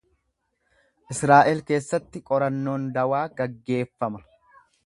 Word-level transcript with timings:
Israa’el 1.15 1.61
keessatti 1.69 2.23
qorannoon 2.31 2.91
dawaa 2.99 3.23
gaggeeffama. 3.43 4.27